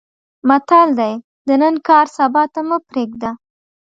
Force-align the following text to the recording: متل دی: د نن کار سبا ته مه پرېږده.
متل 0.47 0.87
دی: 0.99 1.13
د 1.47 1.49
نن 1.61 1.75
کار 1.87 2.05
سبا 2.17 2.43
ته 2.53 2.61
مه 2.67 2.77
پرېږده. 2.87 3.31